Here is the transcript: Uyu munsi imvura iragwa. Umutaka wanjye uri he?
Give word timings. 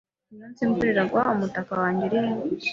Uyu 0.29 0.39
munsi 0.41 0.59
imvura 0.65 0.89
iragwa. 0.91 1.21
Umutaka 1.35 1.71
wanjye 1.81 2.03
uri 2.07 2.19
he? 2.25 2.33